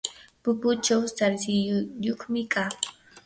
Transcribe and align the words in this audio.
pupuchaw 0.43 1.01
sarsilluyuqmi 1.15 2.41
kaa. 2.53 2.69